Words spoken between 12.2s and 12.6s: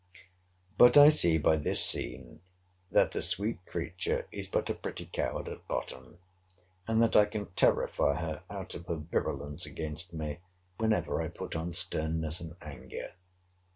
and